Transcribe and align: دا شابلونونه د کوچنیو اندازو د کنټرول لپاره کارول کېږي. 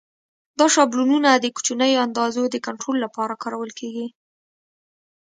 دا 0.59 0.65
شابلونونه 0.75 1.29
د 1.33 1.45
کوچنیو 1.55 2.03
اندازو 2.07 2.43
د 2.49 2.55
کنټرول 2.67 2.97
لپاره 3.05 3.39
کارول 3.43 3.71
کېږي. 3.79 4.07